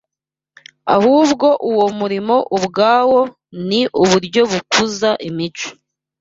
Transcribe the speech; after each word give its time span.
ahubwo 0.95 1.47
uwo 1.71 1.85
murimo 1.99 2.35
ubwawo 2.57 3.19
ni 3.67 3.81
uburyo 4.01 4.41
bukuza 4.51 5.09
imico 5.29 5.69